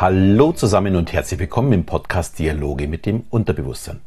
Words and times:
Hallo 0.00 0.52
zusammen 0.52 0.96
und 0.96 1.12
herzlich 1.12 1.38
willkommen 1.38 1.74
im 1.74 1.84
Podcast 1.84 2.38
Dialoge 2.38 2.88
mit 2.88 3.04
dem 3.04 3.24
Unterbewusstsein. 3.28 4.00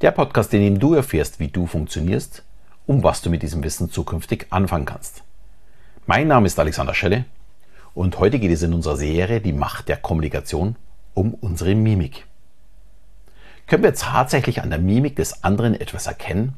Der 0.00 0.10
Podcast, 0.10 0.54
in 0.54 0.62
dem 0.62 0.78
du 0.78 0.94
erfährst, 0.94 1.38
wie 1.38 1.48
du 1.48 1.66
funktionierst 1.66 2.44
und 2.86 3.02
was 3.02 3.20
du 3.20 3.28
mit 3.28 3.42
diesem 3.42 3.62
Wissen 3.62 3.90
zukünftig 3.90 4.46
anfangen 4.48 4.86
kannst. 4.86 5.22
Mein 6.06 6.28
Name 6.28 6.46
ist 6.46 6.58
Alexander 6.58 6.94
Schelle 6.94 7.26
und 7.92 8.18
heute 8.18 8.38
geht 8.38 8.50
es 8.50 8.62
in 8.62 8.72
unserer 8.72 8.96
Serie 8.96 9.42
Die 9.42 9.52
Macht 9.52 9.90
der 9.90 9.98
Kommunikation 9.98 10.76
um 11.12 11.34
unsere 11.34 11.74
Mimik. 11.74 12.24
Können 13.66 13.82
wir 13.82 13.94
tatsächlich 13.94 14.62
an 14.62 14.70
der 14.70 14.78
Mimik 14.78 15.16
des 15.16 15.44
anderen 15.44 15.78
etwas 15.78 16.06
erkennen 16.06 16.54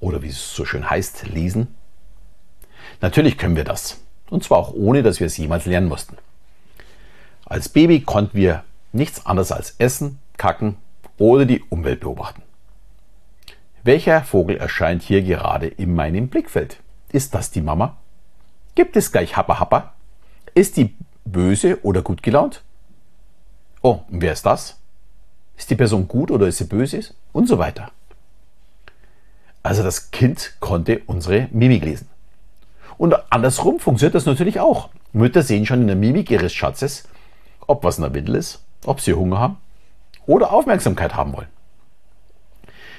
oder 0.00 0.20
wie 0.22 0.30
es 0.30 0.52
so 0.52 0.64
schön 0.64 0.90
heißt, 0.90 1.28
lesen? 1.28 1.76
Natürlich 3.00 3.38
können 3.38 3.54
wir 3.54 3.62
das. 3.62 4.00
Und 4.30 4.42
zwar 4.42 4.58
auch 4.58 4.74
ohne, 4.74 5.04
dass 5.04 5.20
wir 5.20 5.28
es 5.28 5.36
jemals 5.36 5.66
lernen 5.66 5.86
mussten. 5.88 6.16
Als 7.50 7.68
Baby 7.68 8.00
konnten 8.02 8.38
wir 8.38 8.62
nichts 8.92 9.26
anderes 9.26 9.50
als 9.50 9.74
essen, 9.78 10.20
kacken 10.36 10.76
oder 11.18 11.44
die 11.44 11.60
Umwelt 11.68 11.98
beobachten. 11.98 12.42
Welcher 13.82 14.22
Vogel 14.22 14.56
erscheint 14.56 15.02
hier 15.02 15.20
gerade 15.22 15.66
in 15.66 15.92
meinem 15.92 16.28
Blickfeld? 16.28 16.78
Ist 17.10 17.34
das 17.34 17.50
die 17.50 17.60
Mama? 17.60 17.96
Gibt 18.76 18.96
es 18.96 19.10
gleich 19.10 19.36
Happa 19.36 19.58
Happa? 19.58 19.94
Ist 20.54 20.76
die 20.76 20.94
böse 21.24 21.82
oder 21.82 22.02
gut 22.02 22.22
gelaunt? 22.22 22.62
Oh, 23.82 23.98
und 24.08 24.22
wer 24.22 24.32
ist 24.32 24.46
das? 24.46 24.78
Ist 25.56 25.70
die 25.70 25.74
Person 25.74 26.06
gut 26.06 26.30
oder 26.30 26.46
ist 26.46 26.58
sie 26.58 26.66
böse? 26.66 27.00
Und 27.32 27.48
so 27.48 27.58
weiter. 27.58 27.90
Also 29.64 29.82
das 29.82 30.12
Kind 30.12 30.54
konnte 30.60 31.02
unsere 31.06 31.48
Mimik 31.50 31.84
lesen. 31.84 32.08
Und 32.96 33.16
andersrum 33.32 33.80
funktioniert 33.80 34.14
das 34.14 34.26
natürlich 34.26 34.60
auch. 34.60 34.90
Mütter 35.12 35.42
sehen 35.42 35.66
schon 35.66 35.80
in 35.80 35.88
der 35.88 35.96
Mimik 35.96 36.30
ihres 36.30 36.52
Schatzes, 36.52 37.08
ob 37.70 37.84
was 37.84 37.98
in 37.98 38.02
der 38.02 38.14
Windel 38.14 38.34
ist, 38.34 38.64
ob 38.84 39.00
sie 39.00 39.14
Hunger 39.14 39.38
haben 39.38 39.56
oder 40.26 40.52
Aufmerksamkeit 40.52 41.14
haben 41.14 41.32
wollen. 41.32 41.48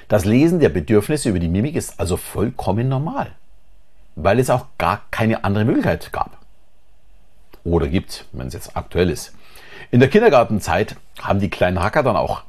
Das 0.08 0.24
Lesen 0.24 0.60
der 0.60 0.70
Bedürfnisse 0.70 1.28
über 1.28 1.38
die 1.38 1.48
Mimik 1.48 1.76
ist 1.76 2.00
also 2.00 2.16
vollkommen 2.16 2.88
normal, 2.88 3.32
weil 4.16 4.38
es 4.38 4.50
auch 4.50 4.66
gar 4.78 5.02
keine 5.10 5.44
andere 5.44 5.66
Möglichkeit 5.66 6.10
gab. 6.12 6.38
Oder 7.64 7.86
gibt, 7.86 8.26
wenn 8.32 8.48
es 8.48 8.54
jetzt 8.54 8.76
aktuell 8.76 9.10
ist. 9.10 9.34
In 9.90 10.00
der 10.00 10.08
Kindergartenzeit 10.08 10.96
haben 11.20 11.38
die 11.38 11.50
kleinen 11.50 11.80
Hacker 11.82 12.02
dann 12.02 12.16
auch 12.16 12.42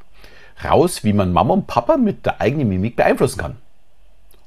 raus, 0.63 1.03
wie 1.03 1.13
man 1.13 1.33
Mama 1.33 1.53
und 1.53 1.67
Papa 1.67 1.97
mit 1.97 2.25
der 2.25 2.39
eigenen 2.39 2.69
Mimik 2.69 2.95
beeinflussen 2.95 3.39
kann. 3.39 3.57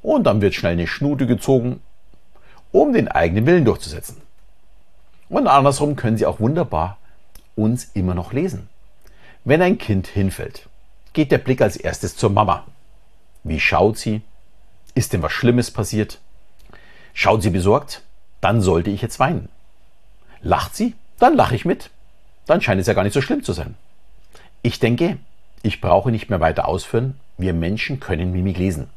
Und 0.03 0.25
dann 0.25 0.41
wird 0.41 0.55
schnell 0.55 0.73
eine 0.73 0.87
Schnute 0.87 1.27
gezogen 1.27 1.81
um 2.73 2.93
den 2.93 3.09
eigenen 3.09 3.47
Willen 3.47 3.65
durchzusetzen. 3.65 4.21
Und 5.29 5.47
andersrum 5.47 5.97
können 5.97 6.17
sie 6.17 6.27
auch 6.27 6.41
wunderbar 6.41 6.99
uns 7.57 7.91
immer 7.95 8.15
noch 8.15 8.33
lesen. 8.33 8.69
Wenn 9.45 9.63
ein 9.63 9.79
Kind 9.79 10.07
hinfällt, 10.07 10.69
geht 11.13 11.33
der 11.33 11.39
Blick 11.39 11.61
als 11.61 11.77
erstes 11.77 12.17
zur 12.17 12.31
Mama. 12.31 12.65
Wie 13.43 13.61
schaut 13.61 13.99
sie? 13.99 14.23
Ist 14.95 15.13
denn 15.13 15.23
was 15.23 15.33
Schlimmes 15.33 15.71
passiert? 15.71 16.21
Schaut 17.15 17.43
sie 17.43 17.51
besorgt? 17.51 18.03
Dann 18.41 18.61
sollte 18.61 18.91
ich 18.91 19.03
jetzt 19.03 19.19
weinen. 19.19 19.49
Lacht 20.43 20.77
sie? 20.77 20.95
Dann 21.19 21.35
lache 21.35 21.55
ich 21.55 21.65
mit. 21.65 21.91
Dann 22.47 22.61
scheint 22.61 22.81
es 22.81 22.87
ja 22.87 22.95
gar 22.95 23.03
nicht 23.03 23.15
so 23.15 23.23
schlimm 23.23 23.43
zu 23.43 23.53
sein. 23.53 23.75
Ich 24.63 24.79
denke, 24.79 25.19
ich 25.63 25.81
brauche 25.81 26.11
nicht 26.11 26.29
mehr 26.29 26.41
weiter 26.41 26.69
ausführen. 26.69 27.19
Wir 27.39 27.55
Menschen 27.55 28.01
können 28.01 28.33
Mimik 28.33 28.59
lesen. 28.59 28.89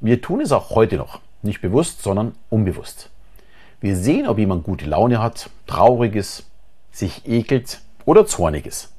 Wir 0.00 0.20
tun 0.20 0.40
es 0.40 0.52
auch 0.52 0.70
heute 0.70 0.96
noch. 0.96 1.20
Nicht 1.42 1.60
bewusst, 1.62 2.02
sondern 2.02 2.34
unbewusst. 2.48 3.08
Wir 3.80 3.96
sehen, 3.96 4.26
ob 4.26 4.38
jemand 4.38 4.64
gute 4.64 4.84
Laune 4.84 5.22
hat, 5.22 5.48
traurig 5.66 6.14
ist, 6.14 6.44
sich 6.92 7.26
ekelt 7.26 7.80
oder 8.04 8.26
zornig 8.26 8.66
ist. 8.66 8.92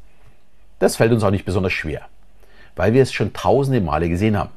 Das 0.80 0.96
fällt 0.96 1.12
uns 1.12 1.24
auch 1.24 1.32
nicht 1.32 1.46
besonders 1.46 1.74
schwer, 1.74 2.08
weil 2.76 2.94
wir 2.94 3.04
es 3.04 3.14
schon 3.14 3.34
tausende 3.34 3.82
Male 3.82 4.10
gesehen 4.10 4.38
haben. 4.38 4.52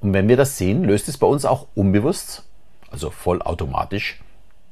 Und 0.00 0.12
wenn 0.12 0.28
wir 0.28 0.36
das 0.36 0.56
sehen, 0.56 0.84
löst 0.84 1.08
es 1.08 1.18
bei 1.18 1.26
uns 1.26 1.44
auch 1.44 1.66
unbewusst, 1.74 2.44
also 2.90 3.10
vollautomatisch, 3.10 4.20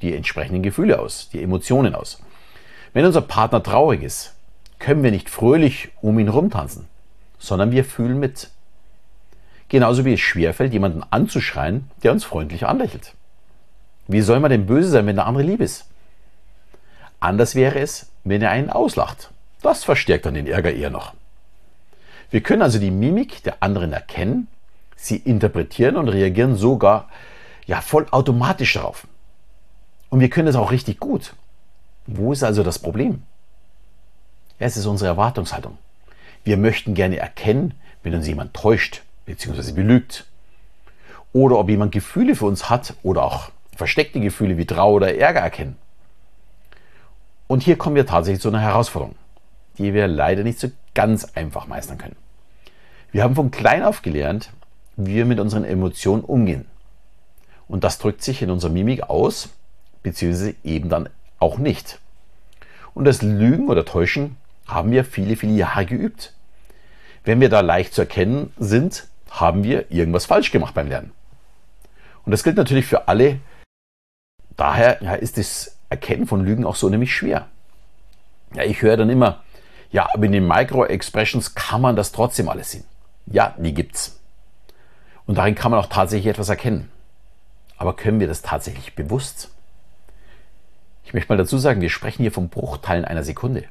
die 0.01 0.15
entsprechenden 0.15 0.63
Gefühle 0.63 1.01
aus, 1.01 1.29
die 1.33 1.43
Emotionen 1.43 1.95
aus. 1.95 2.23
Wenn 2.93 3.05
unser 3.05 3.21
Partner 3.21 3.63
traurig 3.63 4.03
ist, 4.03 4.35
können 4.79 5.03
wir 5.03 5.11
nicht 5.11 5.29
fröhlich 5.29 5.91
um 6.01 6.19
ihn 6.19 6.29
rumtanzen, 6.29 6.87
sondern 7.39 7.73
wir 7.73 7.85
fühlen 7.85 8.19
mit. 8.19 8.51
Genauso 9.69 10.05
wie 10.05 10.15
es 10.15 10.21
schwerfällt, 10.21 10.73
jemanden 10.73 11.03
anzuschreien, 11.11 11.91
der 12.03 12.13
uns 12.13 12.25
freundlich 12.25 12.67
anlächelt. 12.67 13.15
Wie 14.07 14.23
soll 14.23 14.41
man 14.41 14.51
denn 14.51 14.67
böse 14.67 14.89
sein, 14.89 15.07
wenn 15.07 15.17
der 15.17 15.27
andere 15.27 15.45
lieb 15.45 15.61
ist? 15.61 15.88
Anders 17.21 17.55
wäre 17.55 17.79
es, 17.79 18.11
wenn 18.25 18.43
er 18.43 18.51
einen 18.51 18.71
auslacht. 18.71 19.31
Das 19.63 19.85
verstärkt 19.85 20.27
dann 20.27 20.35
den 20.35 20.47
Ärger 20.47 20.73
eher 20.73 20.91
noch. 20.91 21.15
Wir 22.31 22.43
können 22.43 22.63
also 22.63 22.79
die 22.79 22.91
Mimik 22.91 23.43
der 23.43 23.63
anderen 23.63 23.93
erkennen, 23.93 24.49
sie 24.97 25.17
interpretieren 25.17 25.97
und 25.97 26.09
reagieren 26.09 26.57
sogar 26.57 27.09
ja 27.67 27.81
voll 27.81 28.07
automatisch 28.11 28.75
darauf. 28.75 29.07
Und 30.11 30.21
wir 30.21 30.31
können 30.31 30.49
es 30.49 30.57
auch 30.57 30.71
richtig 30.71 31.01
gut. 31.01 31.35
Wo 32.07 32.33
ist 32.33 32.43
also 32.43 32.63
das 32.63 32.79
Problem? 32.79 33.23
Es 34.59 34.77
ist 34.77 34.87
unsere 34.87 35.11
Erwartungshaltung. 35.11 35.79
Wir 36.45 36.57
möchten 36.57 36.95
gerne 36.95 37.19
erkennen, 37.19 37.75
wenn 38.03 38.15
uns 38.15 38.27
jemand 38.27 38.55
täuscht, 38.55 39.03
bzw. 39.27 39.73
belügt. 39.73 40.25
Oder 41.33 41.59
ob 41.59 41.69
jemand 41.69 41.93
Gefühle 41.93 42.35
für 42.35 42.47
uns 42.47 42.71
hat 42.71 42.95
oder 43.03 43.23
auch 43.23 43.51
versteckte 43.77 44.21
Gefühle 44.21 44.57
wie 44.57 44.67
Trauer 44.67 44.95
oder 44.95 45.15
Ärger 45.15 45.41
erkennen. 45.41 45.77
Und 47.49 47.63
hier 47.63 47.77
kommen 47.77 47.97
wir 47.97 48.07
tatsächlich 48.07 48.43
zu 48.43 48.49
einer 48.49 48.61
Herausforderung, 48.61 49.17
die 49.79 49.95
wir 49.95 50.07
leider 50.07 50.45
nicht 50.45 50.61
so 50.61 50.69
ganz 50.95 51.25
einfach 51.35 51.67
meistern 51.67 51.99
können. 51.99 52.17
Wir 53.11 53.25
haben 53.25 53.35
von 53.35 53.51
klein 53.51 53.83
auf 53.83 54.03
gelernt, 54.03 54.53
wie 54.97 55.15
wir 55.15 55.25
mit 55.25 55.41
unseren 55.41 55.65
Emotionen 55.65 56.23
umgehen. 56.23 56.67
Und 57.67 57.85
das 57.85 57.99
drückt 57.99 58.23
sich 58.23 58.43
in 58.43 58.51
unserer 58.51 58.71
Mimik 58.71 59.05
aus, 59.05 59.49
beziehungsweise 60.03 60.55
eben 60.63 60.91
dann 60.91 61.09
auch 61.39 61.59
nicht. 61.59 61.99
Und 62.95 63.07
das 63.07 63.23
Lügen 63.23 63.69
oder 63.69 63.85
Täuschen 63.85 64.37
haben 64.67 64.91
wir 64.91 65.05
viele, 65.05 65.37
viele 65.37 65.55
Jahre 65.55 65.87
geübt. 65.87 66.35
Wenn 67.25 67.41
wir 67.41 67.49
da 67.49 67.61
leicht 67.61 67.95
zu 67.95 68.03
erkennen 68.03 68.53
sind, 68.59 69.07
haben 69.31 69.65
wir 69.65 69.91
irgendwas 69.91 70.27
falsch 70.27 70.51
gemacht 70.51 70.75
beim 70.75 70.89
Lernen. 70.89 71.13
Und 72.27 72.33
das 72.33 72.45
gilt 72.45 72.57
natürlich 72.57 72.87
für 72.87 73.09
alle. 73.09 73.39
Daher 74.57 75.21
ist 75.21 75.39
das 75.39 75.78
Erkennen 75.91 76.27
von 76.27 76.45
Lügen 76.45 76.65
auch 76.65 76.77
so 76.77 76.89
nämlich 76.89 77.15
schwer. 77.15 77.47
Ja, 78.55 78.65
ich 78.65 78.83
höre 78.83 78.97
dann 78.97 79.11
immer, 79.11 79.43
ja, 79.91 80.09
aber 80.13 80.25
in 80.25 80.33
den 80.33 80.47
Micro-Expressions 80.47 81.55
kann 81.55 81.81
man 81.81 81.97
das 81.97 82.13
trotzdem 82.13 82.49
alles 82.49 82.73
sehen. 82.73 82.85
Ja, 83.27 83.55
die 83.59 83.75
gibt's. 83.75 84.21
Und 85.27 85.37
darin 85.39 85.55
kann 85.55 85.71
man 85.71 85.81
auch 85.81 85.89
tatsächlich 85.89 86.27
etwas 86.27 86.49
erkennen. 86.49 86.91
Aber 87.77 87.95
können 87.95 88.21
wir 88.21 88.27
das 88.27 88.43
tatsächlich 88.43 88.95
bewusst? 88.95 89.51
Ich 91.05 91.15
möchte 91.15 91.33
mal 91.33 91.39
dazu 91.39 91.59
sagen, 91.59 91.81
wir 91.81 91.91
sprechen 91.91 92.23
hier 92.23 92.33
von 92.33 92.49
Bruchteilen 92.49 93.05
einer 93.05 93.23
Sekunde. 93.23 93.65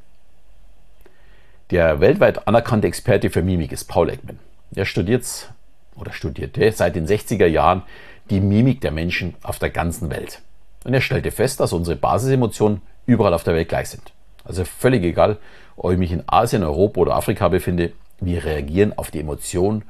Der 1.69 1.99
weltweit 1.99 2.47
anerkannte 2.47 2.87
Experte 2.87 3.29
für 3.29 3.41
Mimik 3.41 3.71
ist 3.71 3.85
Paul 3.85 4.09
Ekman. 4.09 4.39
Er 4.73 4.85
studiert 4.85 5.51
oder 5.95 6.13
studierte 6.13 6.71
seit 6.71 6.95
den 6.95 7.07
60er 7.07 7.45
Jahren 7.45 7.83
die 8.29 8.39
Mimik 8.39 8.81
der 8.81 8.91
Menschen 8.91 9.35
auf 9.43 9.59
der 9.59 9.69
ganzen 9.69 10.09
Welt. 10.09 10.41
Und 10.87 10.93
er 10.93 11.01
stellte 11.01 11.31
fest, 11.31 11.59
dass 11.59 11.73
unsere 11.73 11.97
Basisemotionen 11.97 12.81
überall 13.05 13.35
auf 13.35 13.43
der 13.43 13.53
Welt 13.53 13.69
gleich 13.69 13.89
sind. 13.89 14.13
Also 14.43 14.63
völlig 14.63 15.03
egal, 15.03 15.37
ob 15.75 15.91
ich 15.91 15.97
mich 15.97 16.11
in 16.11 16.23
Asien, 16.25 16.63
Europa 16.63 17.01
oder 17.01 17.15
Afrika 17.15 17.49
befinde, 17.49 17.91
wir 18.19 18.43
reagieren 18.43 18.97
auf 18.97 19.11
die 19.11 19.19
Emotionen, 19.19 19.83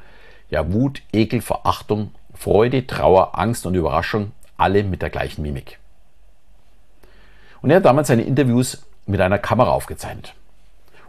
ja 0.49 0.73
Wut, 0.73 1.01
Ekel, 1.13 1.41
Verachtung, 1.41 2.11
Freude, 2.33 2.85
Trauer, 2.85 3.37
Angst 3.39 3.65
und 3.65 3.75
Überraschung, 3.75 4.33
alle 4.57 4.83
mit 4.83 5.01
der 5.01 5.09
gleichen 5.09 5.43
Mimik. 5.43 5.79
Und 7.61 7.69
er 7.69 7.77
hat 7.77 7.85
damals 7.85 8.09
seine 8.09 8.23
Interviews 8.23 8.85
mit 9.05 9.21
einer 9.21 9.39
Kamera 9.39 9.69
aufgezeichnet. 9.69 10.33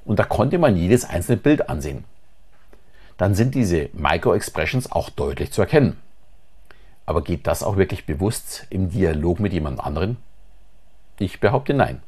Und 0.05 0.19
da 0.19 0.25
konnte 0.25 0.59
man 0.59 0.77
jedes 0.77 1.05
einzelne 1.05 1.39
Bild 1.39 1.69
ansehen 1.69 2.05
dann 3.19 3.35
sind 3.35 3.55
diese 3.55 3.91
Micro-Expressions 3.93 4.91
auch 4.91 5.11
deutlich 5.11 5.53
zu 5.53 5.61
erkennen. 5.61 5.99
Aber 7.09 7.23
geht 7.23 7.47
das 7.47 7.63
auch 7.63 7.79
wirklich 7.79 8.05
bewusst 8.05 8.67
im 8.69 8.91
Dialog 8.91 9.41
mit 9.41 9.55
jemand 9.55 9.81
anderen? 9.81 10.19
Ich 11.19 11.41
behaupte 11.41 11.73
nein. 11.73 12.03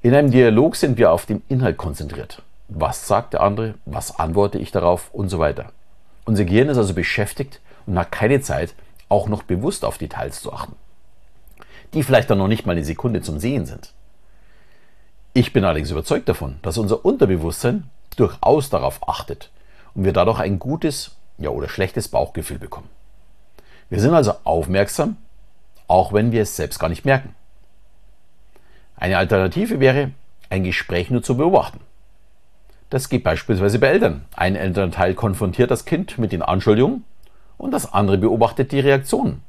In 0.00 0.14
einem 0.14 0.30
Dialog 0.30 0.76
sind 0.76 0.96
wir 0.96 1.12
auf 1.12 1.26
den 1.26 1.42
Inhalt 1.48 1.76
konzentriert. 1.76 2.40
Was 2.68 3.06
sagt 3.06 3.34
der 3.34 3.42
andere? 3.42 3.74
Was 3.84 4.18
antworte 4.18 4.58
ich 4.58 4.70
darauf? 4.70 5.10
Und 5.12 5.28
so 5.28 5.38
weiter. 5.38 5.72
Unser 6.24 6.46
Gehirn 6.46 6.70
ist 6.70 6.78
also 6.78 6.94
beschäftigt 6.94 7.60
und 7.84 7.98
hat 7.98 8.10
keine 8.10 8.40
Zeit, 8.40 8.74
auch 9.10 9.28
noch 9.28 9.42
bewusst 9.42 9.84
auf 9.84 9.98
Details 9.98 10.40
zu 10.40 10.54
achten. 10.54 10.74
Die 11.92 12.02
vielleicht 12.02 12.30
dann 12.30 12.38
noch 12.38 12.48
nicht 12.48 12.64
mal 12.64 12.72
eine 12.72 12.84
Sekunde 12.84 13.20
zum 13.20 13.38
Sehen 13.38 13.66
sind. 13.66 13.92
Ich 15.34 15.52
bin 15.52 15.66
allerdings 15.66 15.90
überzeugt 15.90 16.30
davon, 16.30 16.60
dass 16.62 16.78
unser 16.78 17.04
Unterbewusstsein 17.04 17.90
durchaus 18.16 18.70
darauf 18.70 19.06
achtet, 19.06 19.50
und 19.92 20.04
wir 20.06 20.14
dadurch 20.14 20.40
ein 20.40 20.58
gutes 20.58 21.14
ja, 21.36 21.50
oder 21.50 21.68
schlechtes 21.68 22.08
Bauchgefühl 22.08 22.58
bekommen. 22.58 22.88
Wir 23.90 24.00
sind 24.00 24.12
also 24.12 24.34
aufmerksam, 24.44 25.16
auch 25.86 26.12
wenn 26.12 26.32
wir 26.32 26.42
es 26.42 26.56
selbst 26.56 26.78
gar 26.78 26.88
nicht 26.88 27.04
merken. 27.04 27.34
Eine 28.96 29.18
Alternative 29.18 29.80
wäre, 29.80 30.10
ein 30.50 30.64
Gespräch 30.64 31.10
nur 31.10 31.22
zu 31.22 31.36
beobachten. 31.36 31.80
Das 32.90 33.08
geht 33.08 33.22
beispielsweise 33.22 33.78
bei 33.78 33.88
Eltern. 33.88 34.24
Ein 34.34 34.56
Elternteil 34.56 35.14
konfrontiert 35.14 35.70
das 35.70 35.84
Kind 35.84 36.18
mit 36.18 36.32
den 36.32 36.42
Anschuldigungen 36.42 37.04
und 37.56 37.70
das 37.70 37.92
andere 37.92 38.18
beobachtet 38.18 38.72
die 38.72 38.80
Reaktionen. 38.80 39.42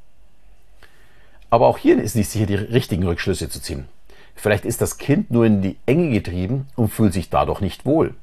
Aber 1.48 1.66
auch 1.66 1.78
hier 1.78 2.00
ist 2.00 2.16
nicht 2.16 2.28
sicher, 2.28 2.46
die 2.46 2.54
richtigen 2.54 3.04
Rückschlüsse 3.04 3.48
zu 3.48 3.60
ziehen. 3.60 3.88
Vielleicht 4.36 4.64
ist 4.64 4.80
das 4.80 4.98
Kind 4.98 5.30
nur 5.30 5.44
in 5.44 5.62
die 5.62 5.76
Enge 5.84 6.10
getrieben 6.10 6.68
und 6.76 6.88
fühlt 6.88 7.12
sich 7.12 7.28
dadurch 7.28 7.60
nicht 7.60 7.84
wohl. 7.84 8.14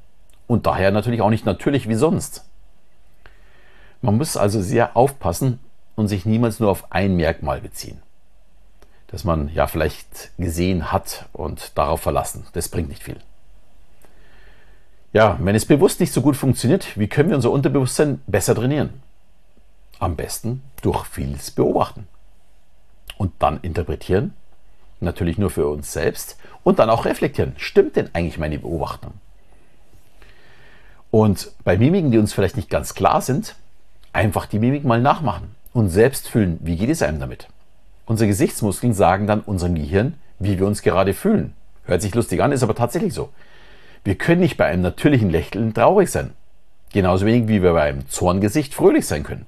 Und 0.47 0.65
daher 0.65 0.91
natürlich 0.91 1.21
auch 1.21 1.29
nicht 1.29 1.45
natürlich 1.45 1.89
wie 1.89 1.95
sonst. 1.95 2.45
Man 4.01 4.17
muss 4.17 4.37
also 4.37 4.61
sehr 4.61 4.95
aufpassen 4.95 5.59
und 5.97 6.07
sich 6.07 6.25
niemals 6.25 6.61
nur 6.61 6.69
auf 6.69 6.91
ein 6.91 7.17
Merkmal 7.17 7.59
beziehen, 7.59 7.99
das 9.07 9.25
man 9.25 9.49
ja 9.49 9.67
vielleicht 9.67 10.31
gesehen 10.37 10.93
hat 10.93 11.25
und 11.33 11.77
darauf 11.77 12.01
verlassen. 12.01 12.45
Das 12.53 12.69
bringt 12.69 12.87
nicht 12.87 13.03
viel. 13.03 13.17
Ja, 15.11 15.37
wenn 15.41 15.55
es 15.55 15.65
bewusst 15.65 15.99
nicht 15.99 16.13
so 16.13 16.21
gut 16.21 16.37
funktioniert, 16.37 16.97
wie 16.97 17.07
können 17.07 17.29
wir 17.29 17.35
unser 17.35 17.51
Unterbewusstsein 17.51 18.21
besser 18.27 18.53
trainieren? 18.53 19.01
Am 19.99 20.15
besten 20.15 20.61
durch 20.83 21.05
vieles 21.07 21.49
Beobachten. 21.49 22.07
Und 23.17 23.33
dann 23.39 23.59
interpretieren, 23.61 24.35
natürlich 24.99 25.39
nur 25.39 25.49
für 25.49 25.67
uns 25.67 25.91
selbst, 25.91 26.37
und 26.63 26.77
dann 26.77 26.91
auch 26.91 27.05
reflektieren. 27.05 27.53
Stimmt 27.57 27.95
denn 27.95 28.13
eigentlich 28.13 28.37
meine 28.37 28.59
Beobachtung? 28.59 29.13
Und 31.09 31.51
bei 31.63 31.75
Mimiken, 31.77 32.11
die 32.11 32.19
uns 32.19 32.33
vielleicht 32.33 32.57
nicht 32.57 32.69
ganz 32.69 32.93
klar 32.93 33.21
sind, 33.21 33.55
einfach 34.13 34.45
die 34.45 34.59
Mimik 34.59 34.83
mal 34.83 35.01
nachmachen 35.01 35.56
und 35.77 35.89
selbst 35.89 36.27
fühlen, 36.27 36.57
wie 36.61 36.75
geht 36.75 36.89
es 36.89 37.03
einem 37.03 37.19
damit. 37.19 37.47
Unsere 38.05 38.27
Gesichtsmuskeln 38.27 38.93
sagen 38.93 39.27
dann 39.27 39.41
unserem 39.41 39.75
Gehirn, 39.75 40.15
wie 40.39 40.57
wir 40.57 40.65
uns 40.65 40.81
gerade 40.81 41.13
fühlen. 41.13 41.53
Hört 41.85 42.01
sich 42.01 42.15
lustig 42.15 42.41
an, 42.41 42.51
ist 42.51 42.63
aber 42.63 42.75
tatsächlich 42.75 43.13
so. 43.13 43.29
Wir 44.03 44.15
können 44.15 44.41
nicht 44.41 44.57
bei 44.57 44.65
einem 44.65 44.81
natürlichen 44.81 45.29
Lächeln 45.29 45.73
traurig 45.73 46.09
sein. 46.09 46.33
Genauso 46.93 47.25
wenig 47.25 47.47
wie 47.47 47.61
wir 47.61 47.73
bei 47.73 47.83
einem 47.83 48.07
Zorngesicht 48.07 48.73
fröhlich 48.73 49.05
sein 49.05 49.23
können. 49.23 49.45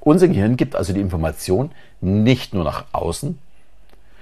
Unser 0.00 0.26
Gehirn 0.26 0.56
gibt 0.56 0.74
also 0.74 0.92
die 0.92 1.00
Information 1.00 1.70
nicht 2.00 2.54
nur 2.54 2.64
nach 2.64 2.86
außen, 2.92 3.38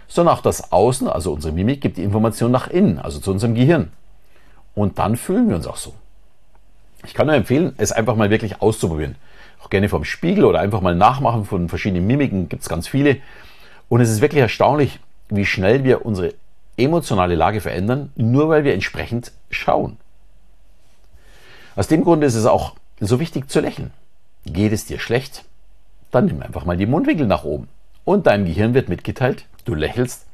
sondern 0.09 0.35
auch 0.37 0.43
das 0.43 0.73
Außen, 0.73 1.09
also 1.09 1.33
unsere 1.33 1.55
Mimik, 1.55 1.81
gibt 1.81 1.97
die 1.97 2.03
Information 2.03 2.51
nach 2.51 2.69
innen, 2.69 2.99
also 2.99 3.19
zu 3.19 3.31
unserem 3.31 3.55
Gehirn. 3.55 3.93
Und 4.75 4.99
dann 4.99 5.17
fühlen 5.17 5.49
wir 5.49 5.57
uns 5.57 5.67
auch 5.67 5.77
so. 5.77 5.95
Ich 7.07 7.15
kann 7.15 7.27
nur 7.27 7.37
empfehlen, 7.37 7.73
es 7.79 7.93
einfach 7.93 8.17
mal 8.17 8.29
wirklich 8.29 8.61
auszuprobieren. 8.61 9.17
Auch 9.63 9.71
gerne 9.71 9.89
vom 9.89 10.05
Spiegel 10.05 10.45
oder 10.45 10.61
einfach 10.61 10.81
mal 10.81 10.95
nachmachen 10.95 11.45
von 11.45 11.69
verschiedenen 11.69 12.07
Mimiken, 12.07 12.49
gibt 12.49 12.63
es 12.63 12.69
ganz 12.69 12.89
viele. 12.89 13.19
Und 13.89 14.01
es 14.01 14.11
ist 14.11 14.21
wirklich 14.21 14.41
erstaunlich, 14.41 15.01
wie 15.29 15.47
schnell 15.47 15.85
wir 15.85 16.05
unsere 16.07 16.35
emotionale 16.77 17.35
Lage 17.35 17.61
verändern, 17.61 18.13
nur 18.17 18.49
weil 18.49 18.65
wir 18.65 18.75
entsprechend 18.75 19.33
schauen. 19.51 19.99
Aus 21.77 21.89
dem 21.89 22.05
Grund 22.05 22.25
ist 22.25 22.35
es 22.35 22.47
auch 22.47 22.75
so 23.01 23.21
wichtig 23.21 23.51
zu 23.51 23.61
lächeln. 23.61 23.93
Geht 24.45 24.73
es 24.73 24.87
dir 24.87 24.99
schlecht? 24.99 25.45
Dann 26.11 26.27
nimm 26.27 26.43
einfach 26.43 26.65
mal 26.65 26.77
die 26.77 26.87
Mundwinkel 26.87 27.27
nach 27.27 27.45
oben. 27.45 27.69
Und 28.05 28.27
deinem 28.27 28.47
Gehirn 28.47 28.75
wird 28.75 28.89
mitgeteilt, 28.89 29.45
du 29.65 29.75
lächelst 29.75 30.27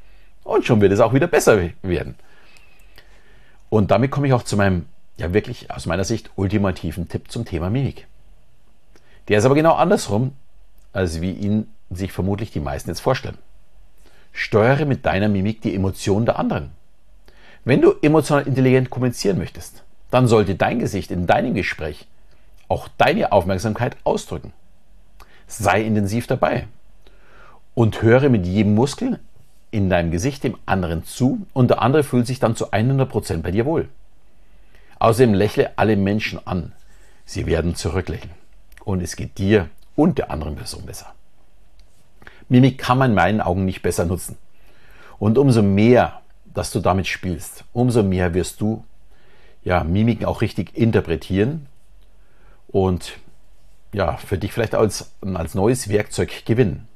und 0.45 0.65
schon 0.65 0.81
wird 0.81 0.93
es 0.93 1.01
auch 1.01 1.13
wieder 1.13 1.27
besser 1.27 1.71
werden. 1.83 2.15
Und 3.69 3.91
damit 3.91 4.11
komme 4.11 4.29
ich 4.29 4.33
auch 4.33 4.45
zu 4.45 4.57
meinem, 4.57 4.87
ja 5.17 5.33
wirklich 5.35 5.71
aus 5.71 5.87
meiner 5.87 6.05
Sicht, 6.05 6.31
ultimativen 6.37 7.09
Tipp 7.09 7.31
zum 7.31 7.45
Thema 7.45 7.69
Mimik. 7.69 8.07
Der 9.29 9.39
ist 9.39 9.45
aber 9.45 9.55
genau 9.55 9.75
andersrum, 9.75 10.33
als 10.93 11.21
wie 11.21 11.33
ihn 11.33 11.69
sich 11.91 12.13
vermutlich 12.13 12.51
die 12.51 12.61
meisten 12.61 12.91
jetzt 12.91 13.01
vorstellen. 13.01 13.39
Steuere 14.33 14.85
mit 14.85 15.07
deiner 15.07 15.29
Mimik 15.29 15.63
die 15.63 15.75
Emotionen 15.75 16.27
der 16.27 16.39
anderen. 16.39 16.71
Wenn 17.65 17.81
du 17.81 17.95
emotional 18.03 18.47
intelligent 18.47 18.91
kommunizieren 18.91 19.39
möchtest, 19.39 19.83
dann 20.11 20.29
sollte 20.29 20.55
dein 20.55 20.79
Gesicht 20.79 21.11
in 21.11 21.27
deinem 21.27 21.55
Gespräch 21.55 22.07
auch 22.69 22.89
deine 22.99 23.33
Aufmerksamkeit 23.33 23.97
ausdrücken. 24.05 24.53
Sei 25.47 25.83
intensiv 25.83 26.27
dabei 26.27 26.67
und 27.75 28.03
höre 28.03 28.29
mit 28.29 28.47
jedem 28.47 28.75
Muskel 28.75 29.21
in 29.71 29.91
deinem 29.91 30.11
Gesicht 30.11 30.45
dem 30.45 30.57
anderen 30.65 31.05
zu 31.05 31.47
und 31.53 31.71
der 31.71 31.83
andere 31.83 32.05
fühlt 32.05 32.27
sich 32.27 32.39
dann 32.39 32.57
zu 32.57 32.73
100% 32.73 33.43
bei 33.43 33.51
dir 33.51 33.67
wohl. 33.67 33.89
Außerdem 34.99 35.35
lächle 35.35 35.77
alle 35.77 35.97
Menschen 35.97 36.45
an. 36.47 36.73
Sie 37.25 37.47
werden 37.47 37.75
zurücklächeln. 37.75 38.33
Und 38.87 39.03
es 39.03 39.17
geht 39.17 39.37
dir 39.39 39.69
und 39.97 40.17
der 40.17 40.31
anderen 40.31 40.55
Person 40.55 40.87
besser. 40.87 41.13
Mimik 42.49 42.79
kann 42.79 42.99
man 42.99 43.11
in 43.11 43.17
meinen 43.17 43.41
Augen 43.41 43.65
nicht 43.65 43.83
besser 43.83 44.05
nutzen. 44.05 44.39
Und 45.19 45.39
umso 45.39 45.61
mehr, 45.61 46.21
dass 46.45 46.71
du 46.71 46.79
damit 46.79 47.09
spielst, 47.09 47.65
umso 47.73 48.05
mehr 48.05 48.33
wirst 48.33 48.61
du 48.61 48.85
ja, 49.65 49.83
Mimiken 49.83 50.25
auch 50.25 50.41
richtig 50.41 50.77
interpretieren 50.77 51.67
und 52.69 53.19
ja, 53.93 54.19
für 54.19 54.39
dich 54.39 54.53
vielleicht 54.53 54.77
als, 54.77 55.11
als 55.35 55.57
neues 55.57 55.89
Werkzeug 55.89 56.45
gewinnen. 56.47 56.87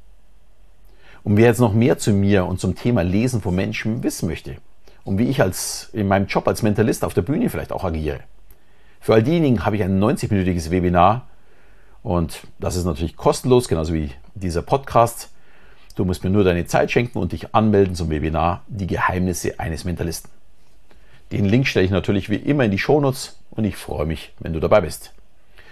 Und 1.24 1.38
wer 1.38 1.46
jetzt 1.46 1.58
noch 1.58 1.72
mehr 1.72 1.98
zu 1.98 2.12
mir 2.12 2.46
und 2.46 2.60
zum 2.60 2.76
Thema 2.76 3.02
Lesen 3.02 3.40
von 3.40 3.56
Menschen 3.56 4.04
wissen 4.04 4.28
möchte 4.28 4.58
und 5.02 5.18
wie 5.18 5.28
ich 5.28 5.42
als 5.42 5.90
in 5.92 6.06
meinem 6.06 6.28
Job 6.28 6.46
als 6.46 6.62
Mentalist 6.62 7.04
auf 7.04 7.14
der 7.14 7.22
Bühne 7.22 7.50
vielleicht 7.50 7.72
auch 7.72 7.82
agiere, 7.82 8.20
für 9.00 9.14
all 9.14 9.24
diejenigen 9.24 9.64
habe 9.64 9.74
ich 9.74 9.82
ein 9.82 9.98
90-minütiges 10.00 10.70
Webinar 10.70 11.26
und 12.02 12.46
das 12.58 12.76
ist 12.76 12.84
natürlich 12.84 13.16
kostenlos, 13.16 13.68
genauso 13.68 13.92
wie 13.92 14.10
dieser 14.34 14.62
Podcast. 14.62 15.30
Du 15.96 16.04
musst 16.04 16.24
mir 16.24 16.30
nur 16.30 16.44
deine 16.44 16.66
Zeit 16.66 16.90
schenken 16.90 17.18
und 17.18 17.32
dich 17.32 17.54
anmelden 17.54 17.94
zum 17.94 18.10
Webinar 18.10 18.62
Die 18.68 18.86
Geheimnisse 18.86 19.60
eines 19.60 19.84
Mentalisten. 19.84 20.30
Den 21.32 21.44
Link 21.44 21.66
stelle 21.66 21.84
ich 21.84 21.90
natürlich 21.90 22.30
wie 22.30 22.36
immer 22.36 22.64
in 22.64 22.70
die 22.70 22.78
Shownotes 22.78 23.38
und 23.50 23.64
ich 23.64 23.76
freue 23.76 24.06
mich, 24.06 24.32
wenn 24.40 24.52
du 24.52 24.60
dabei 24.60 24.80
bist. 24.80 25.12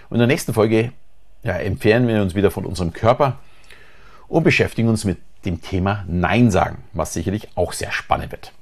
Und 0.09 0.15
in 0.15 0.19
der 0.19 0.27
nächsten 0.27 0.53
Folge 0.53 0.91
ja, 1.43 1.53
entfernen 1.53 2.07
wir 2.07 2.21
uns 2.21 2.35
wieder 2.35 2.51
von 2.51 2.65
unserem 2.65 2.93
Körper 2.93 3.39
und 4.27 4.43
beschäftigen 4.43 4.89
uns 4.89 5.05
mit 5.05 5.17
dem 5.45 5.61
Thema 5.61 6.03
Nein 6.07 6.51
sagen, 6.51 6.83
was 6.93 7.13
sicherlich 7.13 7.47
auch 7.55 7.73
sehr 7.73 7.91
spannend 7.91 8.31
wird. 8.31 8.53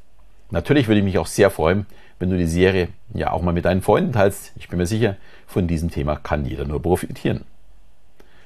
Natürlich 0.51 0.87
würde 0.87 0.99
ich 0.99 1.05
mich 1.05 1.17
auch 1.17 1.27
sehr 1.27 1.49
freuen, 1.49 1.85
wenn 2.19 2.29
du 2.29 2.37
die 2.37 2.47
Serie 2.47 2.89
ja 3.13 3.31
auch 3.31 3.41
mal 3.41 3.51
mit 3.51 3.65
deinen 3.65 3.81
Freunden 3.81 4.13
teilst. 4.13 4.53
Ich 4.55 4.69
bin 4.69 4.77
mir 4.77 4.87
sicher, 4.87 5.17
von 5.45 5.67
diesem 5.67 5.91
Thema 5.91 6.15
kann 6.15 6.45
jeder 6.45 6.65
nur 6.65 6.81
profitieren. 6.81 7.43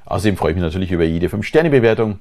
Außerdem 0.06 0.38
freue 0.38 0.51
ich 0.51 0.56
mich 0.56 0.63
natürlich 0.63 0.92
über 0.92 1.03
jede 1.03 1.27
5-Sterne-Bewertung 1.27 2.20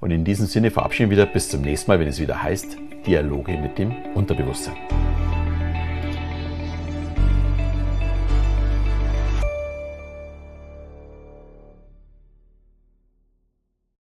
und 0.00 0.10
in 0.10 0.24
diesem 0.24 0.46
Sinne 0.46 0.70
verabschieden 0.70 1.10
wir 1.10 1.18
wieder 1.18 1.26
bis 1.26 1.48
zum 1.48 1.62
nächsten 1.62 1.90
Mal, 1.90 2.00
wenn 2.00 2.08
es 2.08 2.20
wieder 2.20 2.42
heißt 2.42 2.76
Dialoge 3.06 3.56
mit 3.56 3.78
dem 3.78 3.92
Unterbewusstsein. 4.14 4.76